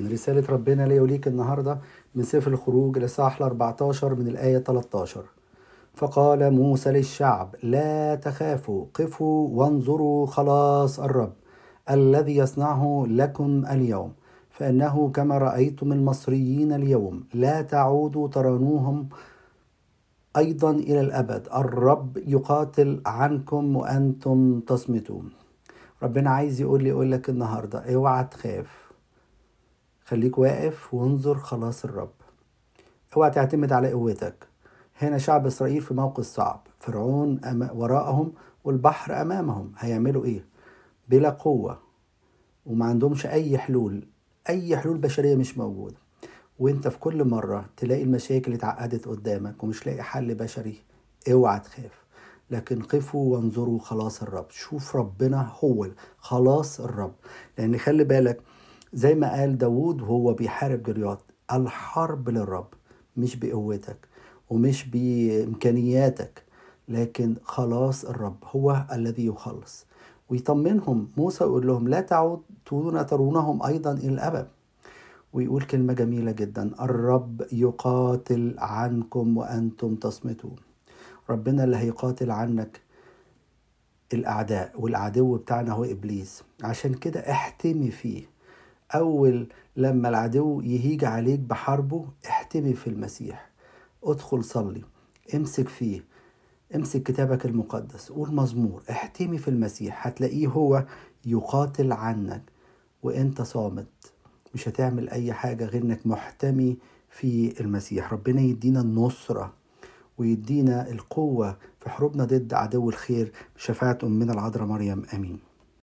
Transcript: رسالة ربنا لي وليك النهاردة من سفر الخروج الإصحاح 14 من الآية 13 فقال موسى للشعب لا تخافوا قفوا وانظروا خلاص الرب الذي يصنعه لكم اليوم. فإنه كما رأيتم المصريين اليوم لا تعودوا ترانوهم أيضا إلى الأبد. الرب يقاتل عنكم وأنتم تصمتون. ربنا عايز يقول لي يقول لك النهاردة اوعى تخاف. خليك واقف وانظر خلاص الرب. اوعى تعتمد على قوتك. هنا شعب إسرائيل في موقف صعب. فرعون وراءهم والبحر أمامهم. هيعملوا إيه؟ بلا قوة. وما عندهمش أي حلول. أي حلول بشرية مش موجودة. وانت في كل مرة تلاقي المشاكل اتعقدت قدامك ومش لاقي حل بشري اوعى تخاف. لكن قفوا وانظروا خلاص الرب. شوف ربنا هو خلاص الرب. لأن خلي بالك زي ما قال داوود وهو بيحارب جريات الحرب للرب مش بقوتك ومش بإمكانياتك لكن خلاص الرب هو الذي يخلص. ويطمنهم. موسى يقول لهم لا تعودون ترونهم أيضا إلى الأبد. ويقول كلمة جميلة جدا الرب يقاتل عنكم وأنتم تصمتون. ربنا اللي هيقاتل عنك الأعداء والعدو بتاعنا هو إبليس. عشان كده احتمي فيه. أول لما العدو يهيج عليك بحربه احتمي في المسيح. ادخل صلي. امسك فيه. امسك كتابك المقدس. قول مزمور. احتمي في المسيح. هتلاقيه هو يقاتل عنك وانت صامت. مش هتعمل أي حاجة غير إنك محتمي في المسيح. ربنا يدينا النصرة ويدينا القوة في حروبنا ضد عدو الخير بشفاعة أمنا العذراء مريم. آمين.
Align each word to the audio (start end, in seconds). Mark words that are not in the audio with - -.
رسالة 0.00 0.44
ربنا 0.48 0.86
لي 0.86 1.00
وليك 1.00 1.28
النهاردة 1.28 1.78
من 2.14 2.22
سفر 2.22 2.50
الخروج 2.50 2.98
الإصحاح 2.98 3.42
14 3.42 4.14
من 4.14 4.28
الآية 4.28 4.58
13 4.58 5.24
فقال 5.94 6.50
موسى 6.50 6.90
للشعب 6.90 7.56
لا 7.62 8.14
تخافوا 8.14 8.86
قفوا 8.94 9.48
وانظروا 9.52 10.26
خلاص 10.26 11.00
الرب 11.00 11.32
الذي 11.90 12.36
يصنعه 12.36 13.04
لكم 13.08 13.64
اليوم. 13.70 14.12
فإنه 14.50 15.10
كما 15.10 15.38
رأيتم 15.38 15.92
المصريين 15.92 16.72
اليوم 16.72 17.24
لا 17.34 17.62
تعودوا 17.62 18.28
ترانوهم 18.28 19.08
أيضا 20.36 20.70
إلى 20.70 21.00
الأبد. 21.00 21.48
الرب 21.54 22.16
يقاتل 22.26 23.00
عنكم 23.06 23.76
وأنتم 23.76 24.60
تصمتون. 24.60 25.30
ربنا 26.02 26.30
عايز 26.30 26.60
يقول 26.60 26.82
لي 26.82 26.88
يقول 26.88 27.12
لك 27.12 27.28
النهاردة 27.28 27.94
اوعى 27.94 28.24
تخاف. 28.24 28.83
خليك 30.04 30.38
واقف 30.38 30.94
وانظر 30.94 31.38
خلاص 31.38 31.84
الرب. 31.84 32.12
اوعى 33.16 33.30
تعتمد 33.30 33.72
على 33.72 33.92
قوتك. 33.92 34.48
هنا 34.98 35.18
شعب 35.18 35.46
إسرائيل 35.46 35.82
في 35.82 35.94
موقف 35.94 36.24
صعب. 36.24 36.66
فرعون 36.80 37.40
وراءهم 37.74 38.32
والبحر 38.64 39.22
أمامهم. 39.22 39.72
هيعملوا 39.78 40.24
إيه؟ 40.24 40.44
بلا 41.08 41.30
قوة. 41.30 41.78
وما 42.66 42.86
عندهمش 42.86 43.26
أي 43.26 43.58
حلول. 43.58 44.06
أي 44.48 44.76
حلول 44.76 44.98
بشرية 44.98 45.36
مش 45.36 45.58
موجودة. 45.58 45.96
وانت 46.58 46.88
في 46.88 46.98
كل 46.98 47.24
مرة 47.24 47.64
تلاقي 47.76 48.02
المشاكل 48.02 48.52
اتعقدت 48.52 49.08
قدامك 49.08 49.64
ومش 49.64 49.86
لاقي 49.86 50.02
حل 50.02 50.34
بشري 50.34 50.82
اوعى 51.32 51.60
تخاف. 51.60 52.04
لكن 52.50 52.82
قفوا 52.82 53.36
وانظروا 53.36 53.78
خلاص 53.78 54.22
الرب. 54.22 54.50
شوف 54.50 54.96
ربنا 54.96 55.50
هو 55.60 55.88
خلاص 56.18 56.80
الرب. 56.80 57.14
لأن 57.58 57.78
خلي 57.78 58.04
بالك 58.04 58.40
زي 58.94 59.14
ما 59.14 59.32
قال 59.32 59.58
داوود 59.58 60.02
وهو 60.02 60.32
بيحارب 60.32 60.82
جريات 60.82 61.18
الحرب 61.52 62.28
للرب 62.28 62.66
مش 63.16 63.36
بقوتك 63.36 64.08
ومش 64.50 64.84
بإمكانياتك 64.88 66.42
لكن 66.88 67.36
خلاص 67.44 68.04
الرب 68.04 68.36
هو 68.44 68.84
الذي 68.92 69.26
يخلص. 69.26 69.86
ويطمنهم. 70.28 71.08
موسى 71.16 71.44
يقول 71.44 71.66
لهم 71.66 71.88
لا 71.88 72.00
تعودون 72.00 73.06
ترونهم 73.06 73.62
أيضا 73.62 73.92
إلى 73.92 74.08
الأبد. 74.08 74.48
ويقول 75.32 75.62
كلمة 75.62 75.92
جميلة 75.92 76.32
جدا 76.32 76.70
الرب 76.80 77.46
يقاتل 77.52 78.54
عنكم 78.58 79.36
وأنتم 79.36 79.94
تصمتون. 79.94 80.56
ربنا 81.30 81.64
اللي 81.64 81.76
هيقاتل 81.76 82.30
عنك 82.30 82.80
الأعداء 84.12 84.72
والعدو 84.80 85.36
بتاعنا 85.36 85.72
هو 85.72 85.84
إبليس. 85.84 86.42
عشان 86.62 86.94
كده 86.94 87.20
احتمي 87.20 87.90
فيه. 87.90 88.33
أول 88.94 89.46
لما 89.76 90.08
العدو 90.08 90.60
يهيج 90.60 91.04
عليك 91.04 91.40
بحربه 91.40 92.06
احتمي 92.26 92.74
في 92.74 92.86
المسيح. 92.86 93.50
ادخل 94.04 94.44
صلي. 94.44 94.82
امسك 95.34 95.68
فيه. 95.68 96.04
امسك 96.74 97.02
كتابك 97.02 97.46
المقدس. 97.46 98.12
قول 98.12 98.34
مزمور. 98.34 98.82
احتمي 98.90 99.38
في 99.38 99.48
المسيح. 99.48 100.06
هتلاقيه 100.06 100.46
هو 100.46 100.84
يقاتل 101.26 101.92
عنك 101.92 102.42
وانت 103.02 103.42
صامت. 103.42 103.86
مش 104.54 104.68
هتعمل 104.68 105.08
أي 105.10 105.32
حاجة 105.32 105.64
غير 105.64 105.82
إنك 105.82 106.06
محتمي 106.06 106.76
في 107.10 107.60
المسيح. 107.60 108.12
ربنا 108.12 108.40
يدينا 108.40 108.80
النصرة 108.80 109.52
ويدينا 110.18 110.90
القوة 110.90 111.56
في 111.80 111.90
حروبنا 111.90 112.24
ضد 112.24 112.54
عدو 112.54 112.88
الخير 112.88 113.32
بشفاعة 113.56 113.98
أمنا 114.04 114.32
العذراء 114.32 114.66
مريم. 114.66 115.02
آمين. 115.14 115.38